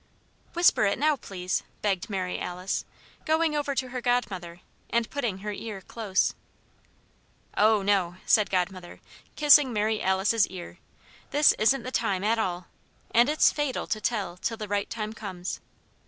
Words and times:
"Whisper 0.53 0.85
it 0.87 0.97
now, 0.97 1.15
please," 1.15 1.61
begged 1.83 2.09
Mary 2.09 2.39
Alice, 2.39 2.85
going 3.23 3.55
over 3.55 3.75
to 3.75 3.89
her 3.89 4.01
godmother 4.01 4.61
and 4.89 5.07
putting 5.11 5.37
her 5.45 5.51
ear 5.53 5.79
close. 5.79 6.33
"Oh, 7.55 7.83
no," 7.83 8.15
said 8.25 8.49
Godmother, 8.49 8.99
kissing 9.35 9.71
Mary 9.71 10.01
Alice's 10.01 10.47
ear, 10.47 10.79
"this 11.29 11.51
isn't 11.59 11.83
the 11.83 11.91
time 11.91 12.23
at 12.23 12.39
all. 12.39 12.65
And 13.11 13.29
it's 13.29 13.51
fatal 13.51 13.85
to 13.85 14.01
tell 14.01 14.37
till 14.37 14.57
the 14.57 14.67
right 14.67 14.89
time 14.89 15.13
comes." 15.13 15.59